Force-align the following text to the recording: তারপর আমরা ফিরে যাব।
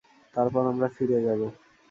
তারপর 0.33 0.63
আমরা 0.71 0.87
ফিরে 0.95 1.17
যাব। 1.25 1.41